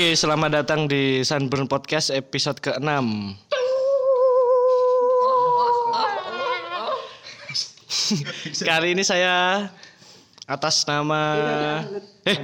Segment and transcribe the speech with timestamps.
[0.00, 2.88] Oke, selamat datang di Sunburn Podcast episode ke-6.
[8.64, 9.68] Kali ini saya
[10.48, 11.20] atas nama
[12.24, 12.38] eh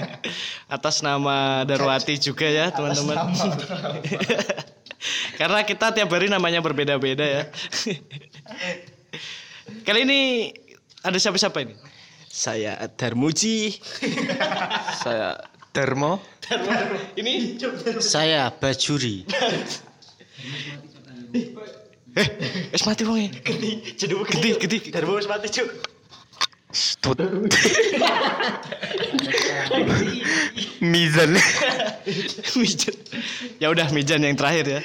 [0.80, 3.36] atas nama Darwati juga ya, teman-teman.
[5.44, 7.52] Karena kita tiap hari namanya berbeda-beda ya.
[9.84, 10.20] Kali ini
[11.04, 11.76] ada siapa-siapa ini?
[12.32, 13.76] Saya Darmuji.
[15.04, 15.36] saya
[15.76, 16.37] Darmo.
[17.18, 17.60] Ini
[18.00, 19.28] Saya Bajuri.
[22.16, 22.28] eh,
[22.72, 23.28] es mati wong
[24.00, 24.78] Jeduk Gede, gede.
[24.90, 25.68] Darmo wis mati, Cuk.
[26.72, 27.20] Stut.
[30.84, 31.32] Mizan.
[32.60, 32.96] Mijan.
[33.60, 34.80] Ya udah Mijan yang terakhir ya.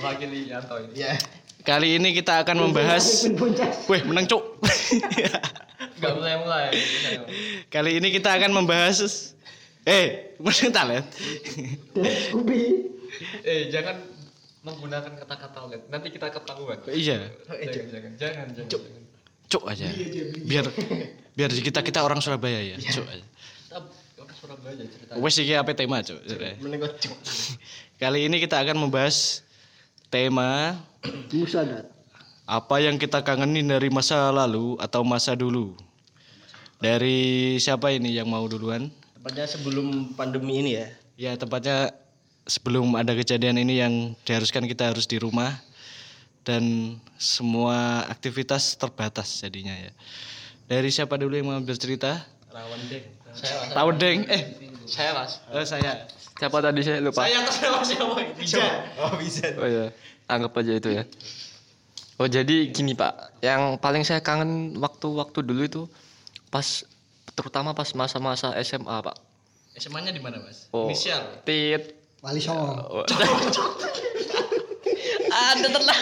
[0.00, 0.96] Mewakili Yanto ini.
[0.96, 1.16] Ya.
[1.62, 3.30] Kali ini kita akan membahas
[3.86, 4.42] Weh, menang cuk.
[6.00, 6.66] Enggak mulai mulai.
[7.70, 9.30] Kali ini kita akan membahas
[9.82, 11.06] Eh, menang talent.
[13.42, 13.98] Eh jangan
[14.62, 15.82] menggunakan kata-kata let.
[15.90, 16.78] Nanti kita ketahuan.
[16.86, 18.68] Iya, Jangan jangan jangan jangan.
[18.70, 19.02] jangan.
[19.52, 19.84] cuk aja.
[20.48, 20.64] Biar
[21.36, 23.24] biar kita kita orang Surabaya ya, cuk aja.
[24.16, 25.12] Orang Surabaya cerita.
[25.18, 26.18] Wes iki apa tema, cuk?
[26.24, 27.16] Cuk.
[28.00, 29.44] Kali ini kita akan membahas
[30.08, 30.78] tema
[31.34, 31.90] Musadat.
[32.46, 35.74] apa yang kita kangenin dari masa lalu atau masa dulu.
[36.78, 38.90] Dari siapa ini yang mau duluan?
[39.22, 40.86] Tepatnya sebelum pandemi ini ya.
[41.14, 41.94] Ya tepatnya
[42.42, 45.62] sebelum ada kejadian ini yang diharuskan kita harus di rumah
[46.42, 49.94] dan semua aktivitas terbatas jadinya ya.
[50.66, 52.18] Dari siapa dulu yang mau bercerita?
[52.50, 53.06] Rawan deng.
[53.30, 54.18] Saya Tahu deng?
[54.26, 54.42] Eh,
[54.90, 55.38] saya mas.
[55.54, 56.02] oh, saya.
[56.42, 57.22] Siapa tadi saya lupa?
[57.22, 58.14] Saya atas nama siapa?
[58.34, 58.58] Bisa.
[59.06, 59.46] Oh, bisa.
[59.54, 59.94] Oh ya,
[60.26, 61.06] anggap aja itu ya.
[62.18, 65.82] Oh jadi gini Pak, yang paling saya kangen waktu-waktu dulu itu
[66.50, 66.82] pas
[67.32, 69.16] terutama pas masa-masa SMA Pak.
[69.80, 70.68] SMA-nya di mana, Mas?
[70.68, 71.40] Oh, Inisial.
[71.48, 71.96] Tit.
[72.20, 73.02] Wali Songo.
[73.02, 73.04] Oh,
[75.32, 75.98] Ada telah.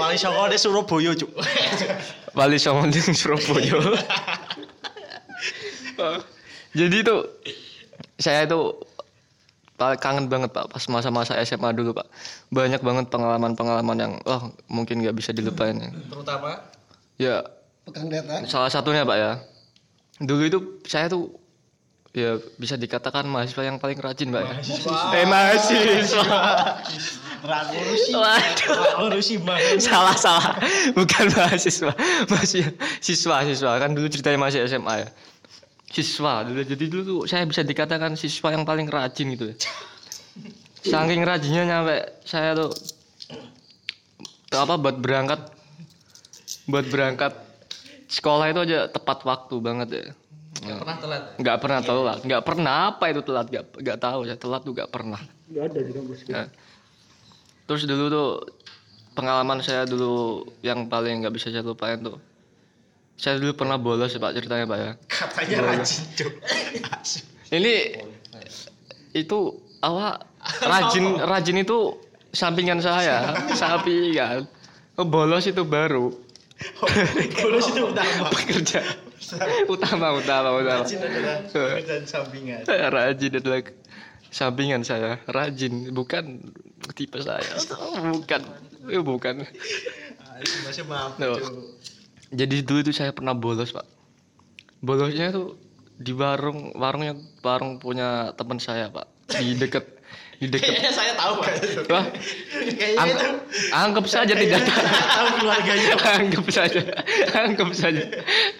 [0.00, 1.30] Wali Songo di Surabaya, Cuk.
[2.38, 3.78] Wali Songo di Surabaya.
[5.96, 6.18] Oh,
[6.76, 7.16] jadi itu
[8.20, 8.60] saya itu
[9.76, 12.08] kangen banget pak pas masa-masa SMA dulu pak
[12.48, 15.88] banyak banget pengalaman-pengalaman yang oh mungkin nggak bisa dilupain ya.
[16.08, 16.64] Terutama
[17.16, 17.36] ya
[17.86, 18.42] Pekan Data.
[18.50, 19.32] Salah satunya Pak ya.
[20.20, 21.28] Dulu itu saya tuh
[22.16, 24.40] ya bisa dikatakan mahasiswa yang paling rajin Pak.
[24.40, 24.54] ya.
[25.20, 26.24] Eh mahasiswa.
[27.44, 28.10] Rakurusi.
[28.16, 28.72] Waduh.
[28.72, 29.60] Rakurusi mah.
[29.76, 30.56] salah salah.
[30.96, 31.92] Bukan mahasiswa.
[32.32, 32.64] Masih
[33.04, 35.08] siswa siswa kan dulu ceritanya masih SMA ya.
[35.92, 39.56] Siswa dulu jadi dulu tuh saya bisa dikatakan siswa yang paling rajin gitu ya.
[40.86, 42.72] Saking rajinnya nyampe saya tuh
[44.56, 45.52] apa buat berangkat
[46.64, 47.45] buat berangkat
[48.06, 50.04] sekolah itu aja tepat waktu banget ya.
[50.56, 51.22] Nggak pernah telat.
[51.36, 54.90] Nggak pernah telat, nggak pernah apa itu telat, nggak nggak tahu ya telat tuh nggak
[54.90, 55.20] pernah.
[55.46, 56.20] Enggak ada juga Bos.
[56.26, 56.46] Nah,
[57.68, 58.30] terus dulu tuh
[59.12, 62.16] pengalaman saya dulu yang paling nggak bisa saya lupain tuh.
[63.16, 64.90] Saya dulu pernah bolos ya pak ceritanya pak ya.
[65.08, 66.32] Katanya rajin, Cuk.
[67.56, 67.74] Ini
[69.16, 69.38] itu
[69.80, 70.28] awak
[70.60, 71.96] rajin rajin itu
[72.36, 74.44] sampingan saya, sampingan.
[74.96, 76.25] Oh, bolos itu baru.
[76.56, 78.28] Itu utama.
[78.32, 78.80] Pekerja
[79.68, 80.82] utama utama utama.
[80.84, 82.60] Rajin adalah pekerjaan sampingan.
[82.96, 83.60] rajin adalah
[84.30, 86.44] sampingan saya rajin bukan
[86.92, 87.46] tipe saya
[88.12, 88.42] bukan
[88.86, 89.42] Eh, bukan
[90.62, 91.34] Masih maaf, No.
[92.30, 93.82] Jadi dulu itu saya pernah bolos pak
[94.78, 95.56] bolosnya tuh
[95.96, 99.08] di warung warungnya warung punya teman saya pak
[99.40, 99.95] di deket
[100.36, 101.52] di deket Kayaknya saya tahu, Pak.
[101.88, 102.04] wah
[102.70, 103.26] Kayaknya ang- itu
[103.70, 105.92] anggap saja tidak tahu tahu keluarganya.
[106.12, 106.80] anggap saja
[107.34, 108.02] anggap saja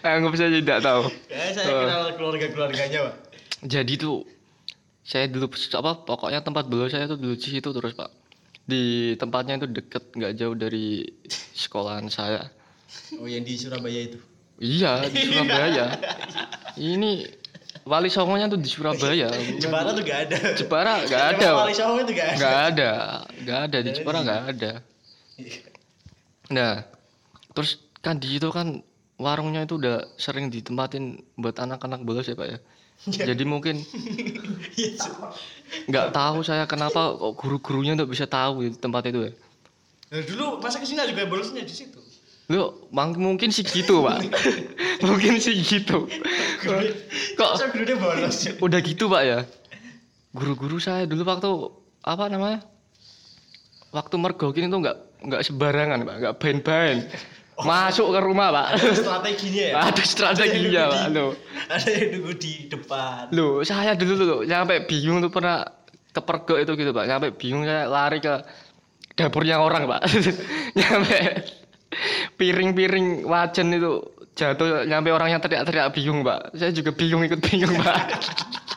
[0.03, 1.81] anggap saja tidak tahu Kayaknya saya Oh.
[1.83, 3.15] kenal keluarga-keluarganya, Pak.
[3.63, 4.25] jadi tuh
[5.03, 8.11] saya dulu apa pokoknya tempat bolos saya tuh dulu di situ terus pak
[8.63, 8.83] di
[9.15, 11.07] tempatnya itu deket nggak jauh dari
[11.53, 12.51] sekolahan saya
[13.15, 14.19] Oh, yang di Surabaya itu.
[14.57, 15.95] iya di Surabaya
[16.77, 17.23] ini
[17.87, 19.31] wali songonya tuh di Surabaya.
[19.63, 20.39] Jepara tuh gak ada.
[20.59, 21.49] Jepara nggak ada.
[21.63, 22.37] Wali Songo itu gak ada.
[22.37, 22.91] nggak ada?
[23.47, 23.77] nggak ada.
[23.79, 24.73] Di Jepara nggak ada.
[26.51, 26.73] Nah
[27.55, 28.83] terus kan di situ kan
[29.17, 32.59] warungnya itu udah sering ditempatin buat anak-anak bolos ya pak ya?
[33.07, 33.81] Jadi mungkin
[34.77, 34.99] Iya,
[35.89, 39.33] nggak tahu saya kenapa kok guru-gurunya nggak bisa tahu di tempat itu ya?
[40.07, 41.99] Nah, dulu masa ke sini juga bolosnya di situ.
[42.47, 44.23] Lu mungkin sih gitu pak
[45.07, 46.07] mungkin sih gitu
[47.35, 49.39] kok gurunya bolos, udah gitu pak ya
[50.31, 51.51] guru-guru saya dulu waktu
[52.07, 52.63] apa namanya
[53.91, 54.97] waktu mergokin itu nggak
[55.27, 56.99] nggak sembarangan pak nggak bain-bain
[57.57, 58.77] Masuk ke rumah, Pak.
[59.01, 59.75] Strateginya ya.
[59.89, 61.05] Ada strateginya, Pak.
[61.09, 61.33] Loh.
[61.73, 63.33] Ada yang nunggu di depan.
[63.33, 65.65] Loh, saya dulu loh, sampai bingung tuh pernah
[66.13, 67.09] kepergok itu gitu, Pak.
[67.09, 68.45] Sampai bingung saya lari ke
[69.17, 70.05] dapurnya orang, Pak.
[70.77, 71.21] nyampe
[72.37, 74.05] piring-piring wajan itu
[74.37, 76.53] jatuh nyampe orangnya teriak-teriak bingung, Pak.
[76.57, 77.97] Saya juga bingung ikut bingung, Pak.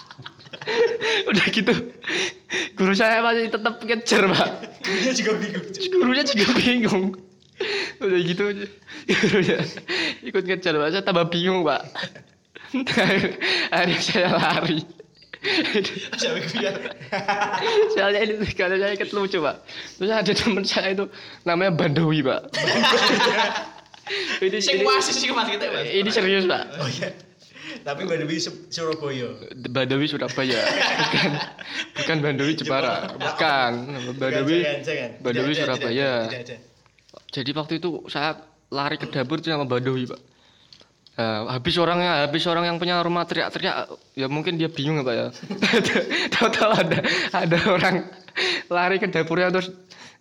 [1.29, 1.73] Udah gitu.
[2.79, 4.49] Guru saya masih tetap kejar, Pak.
[4.87, 5.65] Gurunya juga bingung.
[5.99, 7.05] Gurunya juga bingung.
[7.99, 8.43] Udah gitu.
[9.05, 9.57] Gurunya
[10.23, 10.89] ikut ngejar, Pak.
[10.95, 11.81] Saya tambah bingung, Pak.
[13.75, 14.98] Akhirnya saya lari.
[17.95, 19.63] Soalnya ini kalau saya ikut lucu pak.
[19.95, 21.07] Terus ada teman saya itu
[21.47, 22.41] namanya Bandowi pak.
[24.43, 24.83] ini, ini,
[26.03, 26.63] ini serius pak.
[26.83, 27.09] Oh iya.
[27.85, 28.01] Tapi
[28.41, 29.29] Sur- Surabaya.
[29.69, 31.31] Bandowi Surabaya, bukan
[31.95, 33.71] bukan Bandowi Jepara, bukan
[34.19, 34.57] Bandowi.
[35.23, 36.11] Bandowi Surabaya.
[37.29, 38.35] Jadi waktu itu saya
[38.69, 40.19] lari ke dapur itu sama Bandowi pak.
[41.19, 45.15] Nah, habis orangnya, habis orang yang punya rumah teriak-teriak, ya mungkin dia bingung ya pak
[45.19, 45.27] ya.
[46.39, 46.99] Tahu-tahu ada
[47.35, 48.07] ada orang
[48.71, 49.67] lari ke dapurnya terus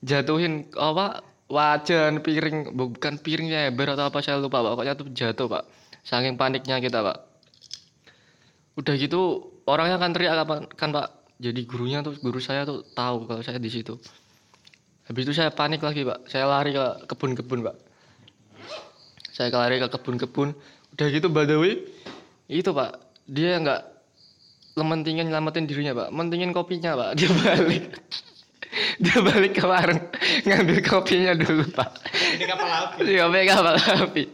[0.02, 4.74] jatuhin apa wajan, piring, bukan piringnya ember atau apa saya lupa pak.
[4.74, 5.70] Pokoknya tuh jatuh pak.
[6.02, 7.18] Saking paniknya kita pak.
[8.74, 11.14] Udah gitu orangnya kan teriak kan, kan pak.
[11.38, 13.94] Jadi gurunya tuh guru saya tuh tahu kalau saya di situ.
[15.06, 16.26] Habis itu saya panik lagi pak.
[16.26, 17.76] Saya lari ke kebun-kebun pak.
[19.30, 20.58] Saya lari ke kebun-kebun.
[20.98, 21.86] Udah gitu Badawi
[22.50, 22.98] itu pak.
[23.30, 23.82] Dia nggak
[24.74, 26.08] lementingin nyelamatin dirinya pak.
[26.10, 27.22] Mentingin kopinya pak.
[27.22, 27.86] Dia balik.
[29.06, 30.02] Dia balik ke warung
[30.42, 32.02] ngambil kopinya dulu pak.
[32.34, 32.98] Ini kapal api.
[33.06, 34.24] Dia pegang kapal api.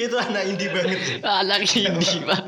[0.00, 1.20] Itu anak indie banget.
[1.20, 2.42] Anak ini pak.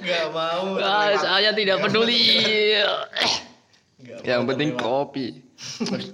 [0.00, 0.80] Gak mau.
[0.80, 2.80] Ah, saya tidak peduli.
[4.24, 5.44] Yang penting kopi.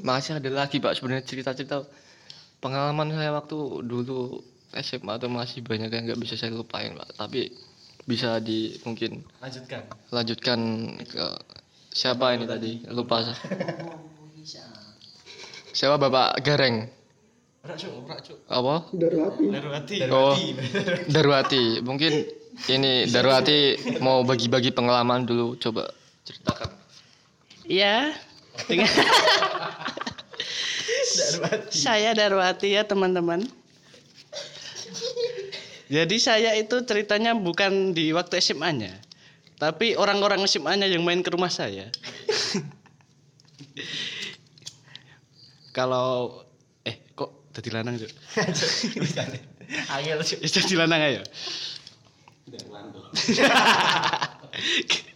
[0.03, 1.87] Masih ada lagi pak sebenarnya cerita-cerita
[2.65, 4.41] pengalaman saya waktu dulu
[4.73, 7.13] SMA tuh masih banyak yang nggak bisa saya lupain pak.
[7.21, 7.53] Tapi
[8.09, 9.85] bisa di mungkin Lanjutkan.
[10.09, 10.61] lanjutkan
[11.05, 11.25] ke
[11.93, 13.37] siapa ini tadi lupa saya.
[15.77, 16.89] Siapa bapak Gareng?
[18.49, 18.75] Apa?
[18.93, 19.97] Darwati.
[20.13, 20.37] Oh,
[21.09, 21.81] Darwati.
[21.81, 22.13] Mungkin
[22.69, 25.57] ini Darwati mau bagi-bagi pengalaman dulu.
[25.57, 25.89] Coba
[26.29, 26.69] ceritakan.
[27.65, 28.13] Iya.
[28.69, 28.87] Dengan
[31.15, 31.75] Darwati.
[31.75, 33.47] saya Darwati ya teman-teman.
[35.89, 38.91] Jadi saya itu ceritanya bukan di waktu SMA-nya.
[39.61, 41.87] Tapi orang-orang SMA-nya yang main ke rumah saya.
[45.77, 46.43] Kalau
[46.87, 48.11] eh kok tadi lanang, Cuk?
[49.95, 50.39] Angel cuk.
[50.43, 51.23] Ya jadi lanang ayo.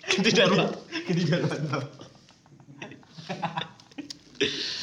[0.09, 0.79] Ganti Darwati.
[1.07, 1.79] Ganti Darwanto.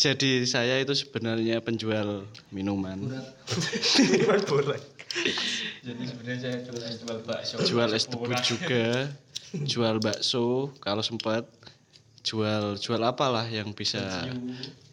[0.00, 2.96] Jadi saya itu sebenarnya penjual minuman,
[4.00, 4.80] Minuman borak.
[5.84, 7.54] Jadi sebenarnya saya jual jual bakso.
[7.68, 9.12] jual es tebu juga,
[9.68, 11.44] jual bakso kalau sempat,
[12.24, 14.24] jual jual apalah yang bisa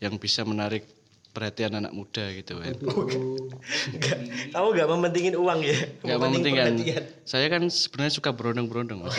[0.04, 0.84] yang bisa menarik
[1.32, 2.76] perhatian anak muda gitu kan.
[2.76, 4.18] Enggak.
[4.52, 5.78] Kamu gak mementingin uang ya?
[6.04, 6.72] Nggak Mementingin mementingkan.
[6.84, 7.04] perhatian.
[7.24, 9.08] Saya kan sebenarnya suka berondong-berondong.
[9.08, 9.16] Mas.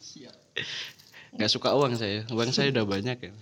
[0.00, 0.34] Siap.
[1.38, 2.26] Nggak suka uang saya.
[2.34, 3.32] Uang saya udah banyak ya.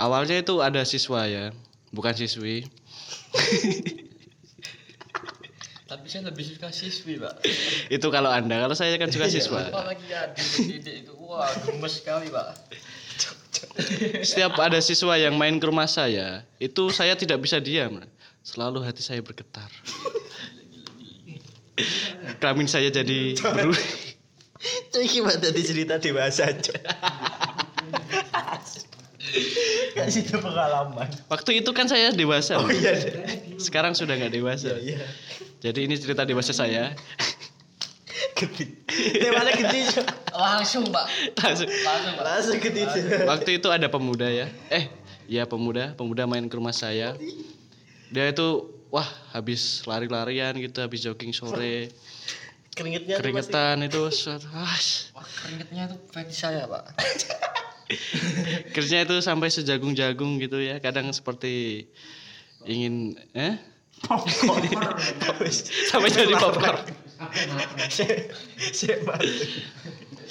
[0.00, 1.52] Awalnya itu ada siswa ya,
[1.92, 2.64] bukan siswi.
[5.90, 7.44] Tapi saya lebih suka siswi, Pak.
[8.00, 9.68] Itu kalau Anda, kalau saya kan suka siswa.
[9.68, 12.48] Apalagi adik didik itu wah gemes sekali, Pak.
[14.30, 18.00] Setiap ada siswa yang main ke rumah saya, itu saya tidak bisa diam.
[18.46, 19.68] Selalu hati saya bergetar.
[22.40, 23.74] Kelamin saya jadi beru.
[24.60, 26.76] Itu gimana tadi cerita dewasa aja.
[30.06, 31.08] Kasih itu pengalaman.
[31.28, 32.60] Waktu itu kan saya dewasa.
[32.60, 32.94] Oh iya.
[33.56, 34.78] Sekarang sudah nggak dewasa.
[34.78, 35.02] Iya.
[35.60, 36.94] Jadi ini cerita dewasa saya.
[38.40, 39.86] Temanya gedit.
[39.92, 40.06] Cuk.
[40.32, 41.06] Langsung, Pak.
[41.36, 41.68] Langsung.
[41.68, 42.24] Langsung, Pak.
[42.24, 42.56] Langsung.
[43.28, 44.48] Waktu itu ada pemuda ya.
[44.72, 44.88] Eh,
[45.28, 47.12] iya pemuda, pemuda main ke rumah saya.
[48.08, 51.92] Dia itu wah habis lari-larian gitu, habis jogging sore,
[52.70, 54.08] Keringetnya keringetan itu
[54.54, 54.78] ah,
[55.18, 56.84] Wah, keringetnya itu fetish saya, Pak.
[58.74, 60.78] kerjanya itu sampai sejagung-jagung gitu ya.
[60.78, 61.86] Kadang seperti
[62.64, 63.58] ingin eh
[65.92, 66.80] sampai jadi popcorn.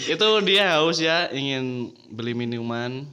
[0.09, 3.05] Itu dia haus ya, ingin beli minuman.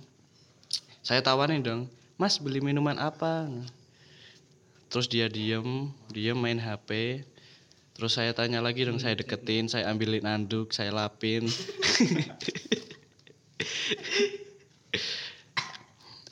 [1.05, 1.83] Saya tawarin dong,
[2.17, 3.53] Mas beli minuman apa?
[4.89, 7.21] Terus dia diem, dia main HP.
[7.97, 11.49] Terus saya tanya lagi dong, saya deketin, saya ambilin anduk, saya lapin.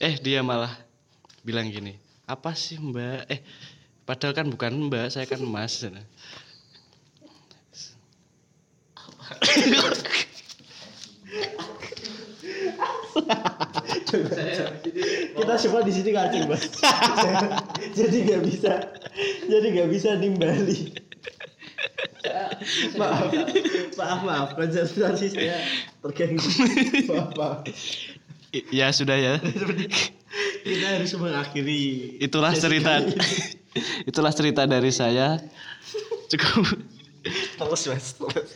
[0.04, 0.76] eh dia malah
[1.40, 1.96] bilang gini
[2.28, 3.40] apa sih mbak eh
[4.04, 5.80] padahal kan bukan mbak saya kan mas
[15.34, 16.70] Kita semua di sini ngacung, Mas.
[17.98, 18.72] jadi nggak bisa.
[19.48, 20.94] Jadi nggak bisa nimbali.
[23.00, 23.32] maaf,
[23.98, 24.48] maaf, maaf.
[24.54, 25.58] Konsentrasi saya
[26.04, 26.46] terganggu.
[27.10, 27.58] Maaf, maaf.
[28.54, 29.34] I- ya sudah ya
[30.64, 32.16] Kita harus mengakhiri.
[32.18, 33.02] itulah cerita
[34.10, 35.42] itulah cerita dari saya
[36.30, 36.78] cukup
[37.24, 38.06] Terus, Mas.
[38.20, 38.52] Terus.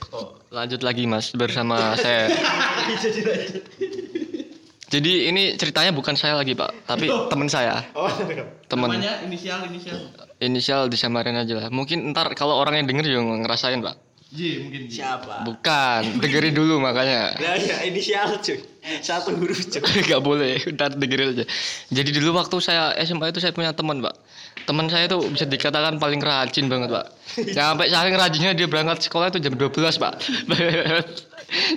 [0.52, 2.28] Lanjut lagi mas bersama saya.
[3.00, 3.64] Jadi lanjut.
[4.88, 8.08] Jadi ini ceritanya bukan saya lagi pak, tapi teman saya, Oh,
[8.68, 8.92] teman
[9.24, 10.00] inisial inisial
[10.36, 11.68] inisial disamarin aja lah.
[11.68, 13.96] Mungkin ntar kalau orang yang denger juga ngerasain pak.
[14.28, 15.00] J mungkin J.
[15.00, 15.40] siapa?
[15.48, 17.32] Bukan, dengerin dulu makanya.
[17.40, 18.60] Nah, ya inisial cuy.
[19.00, 19.80] Satu huruf cuy.
[20.12, 21.44] Gak boleh, ntar dengerin aja.
[21.88, 24.12] Jadi dulu waktu saya SMA itu saya punya teman pak.
[24.68, 27.06] Teman saya itu bisa dikatakan paling rajin banget pak.
[27.56, 30.12] Sampai saking rajinnya dia berangkat sekolah itu jam 12 pak.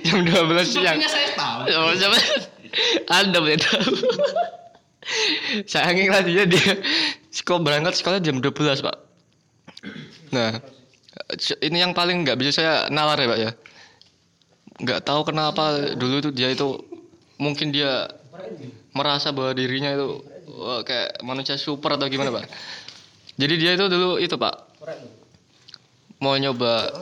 [0.04, 0.36] jam 12
[0.68, 1.00] siang.
[1.08, 2.18] saya tahu Oh, siapa?
[3.08, 3.92] Anda boleh tahu.
[5.64, 6.72] Saking rajinnya dia
[7.32, 8.96] sekolah berangkat sekolah jam 12 pak.
[10.36, 10.60] Nah,
[11.62, 13.50] ini yang paling nggak bisa saya nalar ya pak ya.
[14.82, 16.78] Nggak tahu kenapa dulu tuh dia itu
[17.38, 18.08] mungkin dia
[18.94, 20.22] merasa bahwa dirinya itu
[20.56, 22.46] wah, kayak manusia super atau gimana pak.
[23.36, 24.72] Jadi dia itu dulu itu pak
[26.22, 26.94] mau nyoba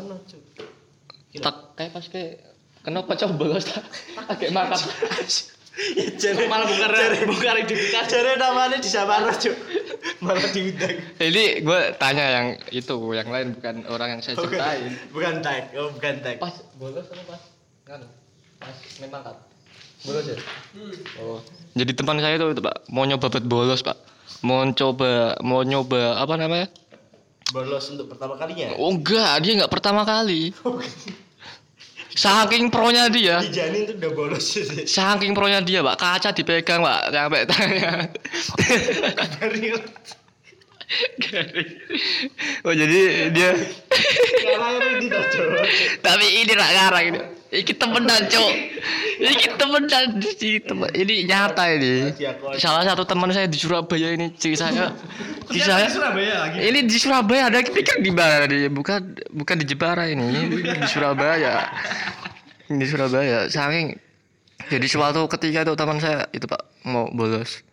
[1.36, 2.40] tak kayak pas kayak
[2.80, 3.84] kenapa coba bolos tak
[4.40, 4.80] kayak makan
[6.20, 6.90] jare malah bukan
[7.30, 8.04] bukan identitas.
[8.08, 9.54] Jare namanya di Samara cuy.
[10.20, 10.96] Malah diundang.
[11.16, 14.96] Jadi gue tanya yang itu, yang lain bukan orang yang saya ceritain.
[15.12, 15.72] Bukan tag.
[15.76, 16.36] Oh, bukan tag.
[16.40, 17.42] Pas bolos apa pas?
[17.88, 18.00] Kan,
[18.60, 19.36] pas memang kan.
[20.04, 20.36] Bolos ya?
[21.20, 21.40] Oh.
[21.76, 23.96] Jadi teman saya itu, itu pak, mau nyoba buat bolos pak.
[24.40, 26.68] Mau coba, mau nyoba apa namanya?
[27.52, 28.72] Bolos untuk pertama kalinya.
[28.80, 30.52] Oh enggak, dia nggak pertama kali.
[32.14, 34.66] Saking pronya dia, Di Janin tuh udah bolos sih.
[34.86, 37.92] saking pronya dia pak, kaca dipegang pak, sampai tangannya.
[41.22, 41.70] Garing.
[42.66, 43.50] oh jadi dia
[44.98, 45.06] ini
[46.02, 47.20] tapi ini rak ngarang ini.
[47.50, 48.52] Iki temenan cok
[49.20, 52.14] iki temenan ini temen ini nyata ini.
[52.58, 54.94] Salah satu teman saya di Surabaya ini kisahnya
[55.50, 56.58] kisahnya Surabaya lagi.
[56.62, 60.26] Ini di Surabaya ada pikir di mana nih bukan bukan di Jepara ini.
[60.46, 61.70] Ini di Surabaya.
[62.70, 63.50] Di Surabaya.
[63.50, 63.98] Saking
[64.70, 67.66] jadi suatu ketika itu teman saya itu pak mau bolos.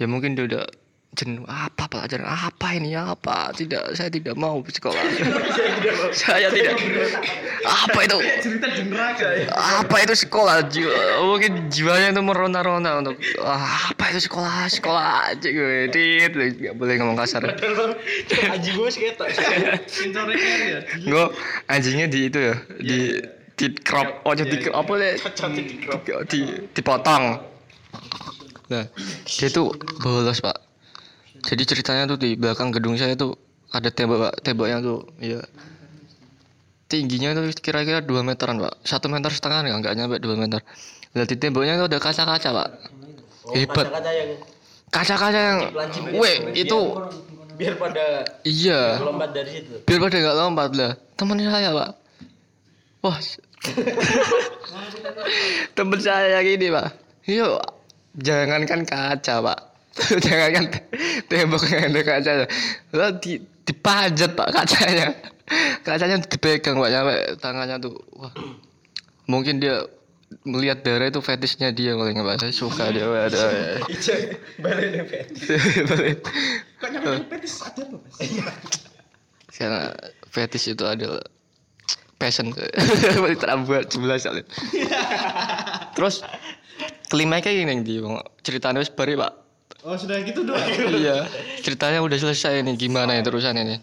[0.00, 0.64] Ya mungkin dia udah
[1.10, 2.94] jenuh apa pelajaran apa ini?
[2.94, 3.50] Apa?
[3.50, 5.02] Tidak saya tidak mau sekolah
[6.22, 6.78] saya tidak
[7.66, 8.18] apa itu?
[8.46, 10.70] Cerita jenraka ya apa itu sekolah?
[10.70, 14.70] Jiwa mungkin jiwanya itu meronta-ronta untuk "Ah, apa itu sekolah?
[14.70, 15.90] Sekolah aja gue.
[15.90, 17.42] Tit nggak boleh ngomong kasar.
[18.54, 19.14] Aji gue sih ya.
[21.02, 21.24] Gue
[21.66, 22.98] anjingnya di itu ya di
[23.58, 25.14] di crop oh jadi di apa deh
[26.30, 26.40] di
[26.70, 27.24] dipotong.
[28.70, 28.86] Nah
[29.26, 30.56] dia tuh bolos pak
[31.40, 33.36] jadi ceritanya tuh di belakang gedung saya tuh
[33.72, 34.34] ada tembok pak.
[34.44, 35.40] Temboknya tuh ya
[36.90, 38.74] tingginya tuh kira-kira 2 meteran pak.
[38.84, 39.76] Satu meter setengah nggak?
[39.82, 40.60] Nggak nyampe 2 meter.
[41.14, 42.68] Di temboknya tuh ada kaca-kaca pak.
[43.46, 43.86] Oh, Hebat.
[43.88, 44.30] Yang
[44.90, 45.58] kaca-kaca yang
[46.18, 46.80] weh itu
[47.60, 48.96] biar pada iya.
[49.04, 49.84] lompat dari situ.
[49.84, 50.92] biar pada nggak lompat lah.
[51.16, 51.90] Teman saya pak.
[53.00, 53.18] Wah.
[55.76, 56.88] Temen saya gini pak.
[57.28, 57.60] Yuk
[58.18, 59.69] jangankan kaca pak
[60.24, 60.86] jangankan te-
[61.26, 62.32] tembok yang ada kaca
[62.94, 65.14] lah di dipajat pak kacanya
[65.82, 67.94] kacanya dipegang pak sampai tangannya tuh.
[68.14, 68.32] Wah.
[69.26, 69.86] Mungkin dia
[70.46, 72.36] melihat darah itu fetishnya dia kalau nggak Pak.
[72.38, 73.38] saya suka dia ada
[74.62, 75.26] Balik nih, Fet.
[76.80, 78.16] kok nyampe petis ada apa mas
[79.50, 79.92] karena
[80.32, 81.20] fetish itu adalah
[82.16, 82.54] passion.
[82.54, 84.46] Terbuat sebelah soalnya
[85.98, 86.22] terus
[87.10, 88.00] kelima kayak gini di
[88.46, 89.49] ceritanya wis bari pak
[89.86, 90.62] oh sudah gitu doang.
[91.00, 91.26] Iya.
[91.64, 93.76] Ceritanya udah selesai nih gimana ya terusan ini?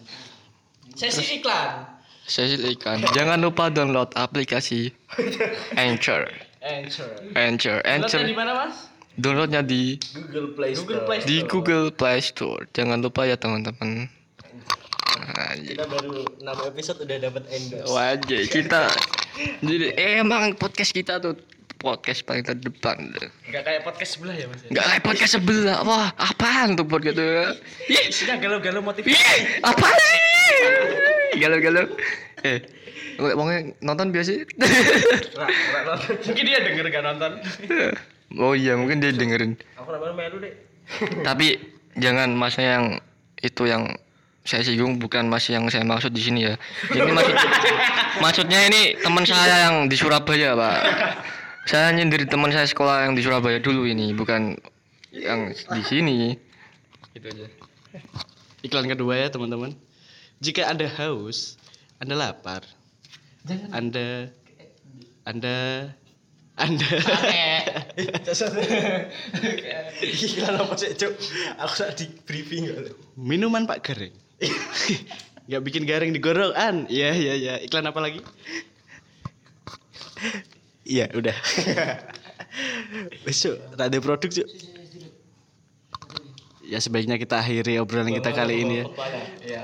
[0.97, 1.95] Sesi iklan.
[2.27, 4.91] saya ikan jangan lupa download aplikasi
[5.79, 6.27] Anchor.
[6.59, 7.07] Answer.
[7.39, 7.79] Anchor.
[7.87, 8.19] Anchor.
[8.19, 8.75] Downloadnya di mana, Mas?
[9.17, 10.85] downloadnya di Google Play Store.
[10.85, 12.61] Google Play di Google Play Store.
[12.75, 14.11] Jangan lupa ya teman-teman.
[15.57, 17.89] Kita baru 6 episode udah dapat endorse.
[17.89, 18.43] Wajib.
[18.53, 18.81] Kita
[19.67, 21.33] jadi eh, emang podcast kita tuh
[21.77, 23.13] podcast paling terdepan
[23.47, 24.61] Enggak kayak podcast sebelah ya, Mas?
[24.67, 25.77] Enggak kayak podcast sebelah.
[25.85, 27.25] Wah, apaan tuh podcast itu?
[27.93, 29.13] Ih, Isinya galau-galau motivasi.
[29.13, 30.21] ih, apa sih?
[31.37, 31.85] Galau-galau.
[32.43, 32.59] Eh,
[33.17, 34.45] wongnya nonton biasa.
[36.25, 37.31] Mungkin dia denger gak nonton.
[38.37, 39.55] Oh iya, mungkin dia dengerin.
[39.79, 40.53] Aku namanya melu deh.
[41.23, 41.57] Tapi
[41.95, 42.85] jangan masnya yang
[43.39, 43.87] itu yang
[44.47, 46.55] saya singgung bukan mas yang saya maksud di sini ya.
[46.91, 47.35] Ini maksud
[48.23, 50.81] maksudnya ini teman saya yang di Surabaya, Pak.
[51.67, 54.55] Saya nyindir teman saya sekolah yang di Surabaya dulu ini, bukan
[55.11, 56.31] yang di sini.
[57.11, 57.47] Gitu aja.
[58.63, 59.75] Iklan kedua ya teman-teman.
[60.39, 61.59] Jika Anda haus,
[61.99, 62.63] Anda lapar,
[63.75, 64.31] Anda
[65.27, 65.91] Anda
[66.63, 66.87] Anda
[70.07, 71.13] Iklan apa sih, Cuk?
[71.67, 72.71] Aku tak di briefing
[73.19, 74.15] minuman Pak Garing.
[75.51, 76.87] Gak bikin garing digorokan.
[76.87, 77.53] Iya iya iya.
[77.59, 78.23] Iklan apa lagi?
[80.87, 81.35] Iya, udah.
[83.27, 84.47] Besok tak ada produk, Cuk.
[86.67, 88.85] Ya sebaiknya kita akhiri obrolan kita kali ini ya.
[89.43, 89.63] Iya.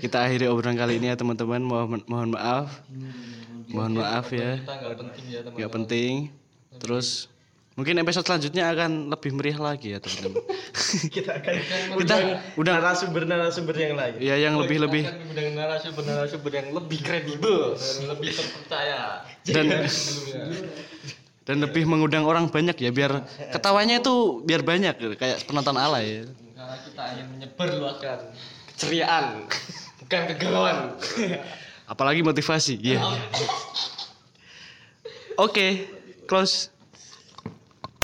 [0.00, 1.64] Kita akhiri obrolan kali ini ya teman-teman.
[1.64, 2.84] Mohon mohon maaf.
[3.72, 4.60] Mohon maaf ya.
[4.60, 5.56] Kita nggak penting ya teman.
[5.60, 6.12] Gak penting.
[6.80, 7.28] Terus
[7.80, 10.44] mungkin episode selanjutnya akan lebih meriah lagi ya teman-teman.
[11.16, 11.54] Kita akan
[11.96, 12.14] kita
[12.60, 14.20] udah narasumber-narasumber yang lain.
[14.20, 19.24] ya yang lebih lebih Akan dengan narasumber narasumber yang lebih kredibel dan lebih terpercaya.
[19.48, 19.66] dan
[21.48, 26.28] dan lebih mengundang orang banyak ya biar ketawanya itu biar banyak kayak penonton ala ya.
[26.52, 28.18] Karena kita ingin menyebarluaskan
[28.76, 29.24] keceriaan,
[30.04, 30.76] bukan kegalauan.
[31.88, 32.76] Apalagi motivasi.
[32.78, 33.00] Iya.
[35.40, 35.88] Oke,
[36.28, 36.68] close.